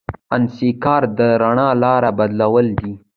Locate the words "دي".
2.79-2.91